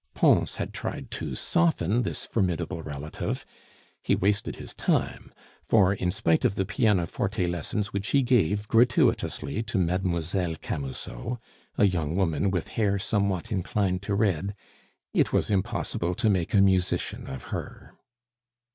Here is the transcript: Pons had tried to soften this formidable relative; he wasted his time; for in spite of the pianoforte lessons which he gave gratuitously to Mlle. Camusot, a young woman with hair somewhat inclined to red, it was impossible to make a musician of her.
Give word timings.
Pons 0.15 0.55
had 0.55 0.73
tried 0.73 1.11
to 1.11 1.35
soften 1.35 2.01
this 2.01 2.25
formidable 2.25 2.81
relative; 2.81 3.45
he 4.01 4.15
wasted 4.15 4.55
his 4.55 4.73
time; 4.73 5.31
for 5.61 5.93
in 5.93 6.09
spite 6.09 6.43
of 6.43 6.55
the 6.55 6.65
pianoforte 6.65 7.45
lessons 7.45 7.93
which 7.93 8.07
he 8.09 8.23
gave 8.23 8.67
gratuitously 8.67 9.61
to 9.61 9.77
Mlle. 9.77 10.55
Camusot, 10.59 11.37
a 11.77 11.85
young 11.85 12.15
woman 12.15 12.49
with 12.49 12.69
hair 12.69 12.97
somewhat 12.97 13.51
inclined 13.51 14.01
to 14.01 14.15
red, 14.15 14.55
it 15.13 15.31
was 15.31 15.51
impossible 15.51 16.15
to 16.15 16.31
make 16.31 16.55
a 16.55 16.61
musician 16.61 17.27
of 17.27 17.43
her. 17.53 17.93